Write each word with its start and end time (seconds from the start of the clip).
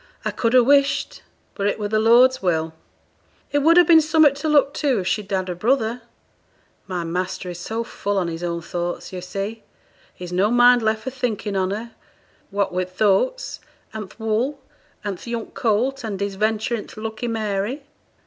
I 0.25 0.31
could 0.31 0.55
ha' 0.55 0.63
wished 0.65 1.21
but 1.53 1.67
it 1.67 1.77
were 1.77 1.87
the 1.87 1.99
Lord's 1.99 2.41
will 2.41 2.73
It 3.51 3.59
would 3.59 3.77
ha' 3.77 3.85
been 3.85 4.01
summut 4.01 4.33
to 4.37 4.49
look 4.49 4.73
to, 4.79 4.97
if 5.01 5.07
she'd 5.07 5.29
had 5.29 5.47
a 5.47 5.53
brother. 5.53 6.01
My 6.87 7.03
master 7.03 7.51
is 7.51 7.59
so 7.59 7.83
full 7.83 8.17
on 8.17 8.27
his 8.27 8.43
own 8.43 8.63
thoughts, 8.63 9.13
yo' 9.13 9.19
see, 9.19 9.61
he's 10.15 10.33
no 10.33 10.49
mind 10.49 10.81
left 10.81 11.03
for 11.03 11.11
thinking 11.11 11.55
on 11.55 11.69
her, 11.69 11.91
what 12.49 12.73
wi' 12.73 12.85
th' 12.85 13.01
oats, 13.03 13.59
and 13.93 14.09
th' 14.09 14.19
wool, 14.19 14.59
and 15.03 15.19
th' 15.19 15.27
young 15.27 15.51
colt, 15.51 16.03
and 16.03 16.19
his 16.19 16.33
venture 16.33 16.75
i' 16.77 16.81
th' 16.81 16.97
Lucky 16.97 17.27
Mary.' 17.27 17.83